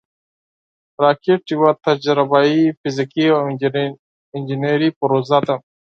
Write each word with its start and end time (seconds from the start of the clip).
راکټ 1.03 1.41
یوه 1.55 1.69
تجربهاي، 1.85 2.61
فزیکي 2.79 3.25
او 3.35 3.39
انجینري 4.35 4.89
پروژه 4.99 5.39
ده 5.47 5.55